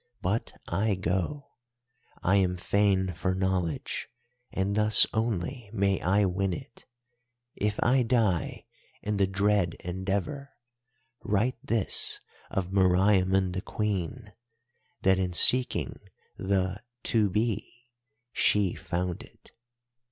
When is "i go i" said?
0.67-2.37